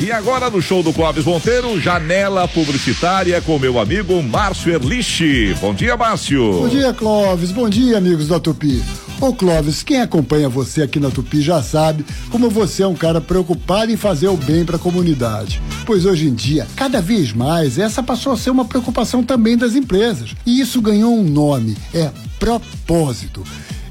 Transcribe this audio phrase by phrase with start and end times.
[0.00, 5.56] E agora no show do Clóvis Monteiro, janela publicitária com meu amigo Márcio Erlich.
[5.60, 6.52] Bom dia, Márcio.
[6.52, 7.50] Bom dia, Clóvis.
[7.50, 8.80] Bom dia, amigos da Tupi.
[9.20, 13.20] Ô Clóvis, quem acompanha você aqui na Tupi já sabe como você é um cara
[13.20, 15.60] preocupado em fazer o bem para a comunidade.
[15.84, 19.74] Pois hoje em dia, cada vez mais, essa passou a ser uma preocupação também das
[19.74, 20.30] empresas.
[20.46, 22.08] E isso ganhou um nome, é
[22.38, 23.42] propósito.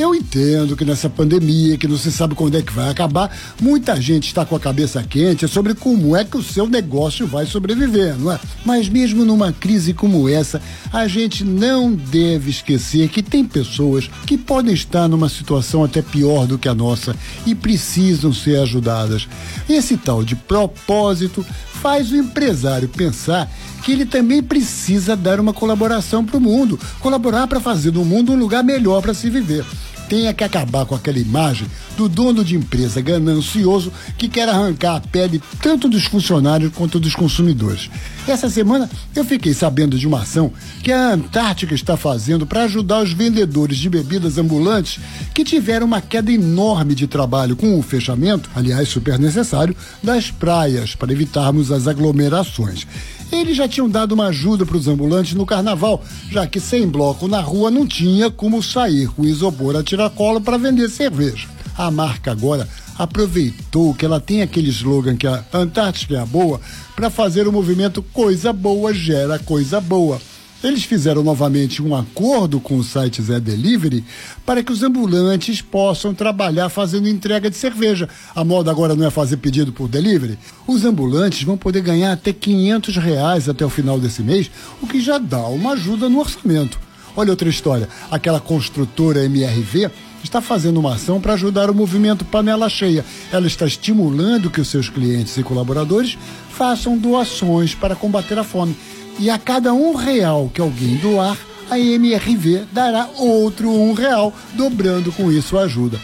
[0.00, 3.30] Eu entendo que nessa pandemia, que não se sabe quando é que vai acabar,
[3.60, 7.44] muita gente está com a cabeça quente sobre como é que o seu negócio vai
[7.44, 8.40] sobreviver, não é?
[8.64, 14.38] Mas mesmo numa crise como essa, a gente não deve esquecer que tem pessoas que
[14.38, 17.14] podem estar numa situação até pior do que a nossa
[17.44, 19.28] e precisam ser ajudadas.
[19.68, 21.44] Esse tal de propósito
[21.74, 23.52] faz o empresário pensar
[23.84, 28.32] que ele também precisa dar uma colaboração para o mundo, colaborar para fazer do mundo
[28.32, 29.62] um lugar melhor para se viver
[30.10, 35.00] tenha que acabar com aquela imagem do dono de empresa ganancioso que quer arrancar a
[35.00, 37.88] pele tanto dos funcionários quanto dos consumidores.
[38.26, 40.52] Essa semana eu fiquei sabendo de uma ação
[40.82, 44.98] que a Antártica está fazendo para ajudar os vendedores de bebidas ambulantes
[45.32, 50.96] que tiveram uma queda enorme de trabalho com o fechamento, aliás, super necessário, das praias
[50.96, 52.84] para evitarmos as aglomerações.
[53.32, 57.28] Eles já tinham dado uma ajuda para os ambulantes no carnaval, já que sem bloco
[57.28, 61.48] na rua não tinha como sair com isopor a tiracolo para vender cerveja.
[61.76, 66.60] A marca agora aproveitou que ela tem aquele slogan que a Antártica é a boa
[66.94, 70.20] para fazer o movimento coisa boa gera coisa boa.
[70.62, 74.04] Eles fizeram novamente um acordo com o site Zé Delivery
[74.44, 78.06] para que os ambulantes possam trabalhar fazendo entrega de cerveja.
[78.34, 80.38] A moda agora não é fazer pedido por delivery.
[80.66, 84.50] Os ambulantes vão poder ganhar até 500 reais até o final desse mês,
[84.82, 86.78] o que já dá uma ajuda no orçamento.
[87.16, 87.88] Olha outra história.
[88.10, 89.90] Aquela construtora MRV
[90.22, 93.02] está fazendo uma ação para ajudar o movimento Panela Cheia.
[93.32, 96.18] Ela está estimulando que os seus clientes e colaboradores
[96.50, 98.76] façam doações para combater a fome.
[99.20, 101.36] E a cada um real que alguém doar,
[101.70, 106.00] a MRV dará outro um real, dobrando com isso a ajuda.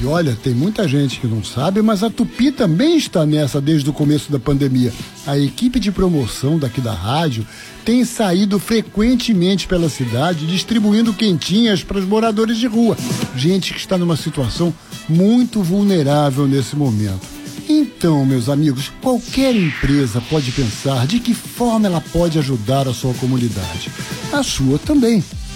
[0.00, 3.90] E olha, tem muita gente que não sabe, mas a Tupi também está nessa desde
[3.90, 4.92] o começo da pandemia.
[5.26, 7.44] A equipe de promoção daqui da rádio
[7.84, 12.96] tem saído frequentemente pela cidade distribuindo quentinhas para os moradores de rua.
[13.34, 14.72] Gente que está numa situação
[15.08, 17.39] muito vulnerável nesse momento.
[18.00, 23.12] Então, meus amigos, qualquer empresa pode pensar de que forma ela pode ajudar a sua
[23.12, 23.90] comunidade.
[24.32, 25.22] A sua também.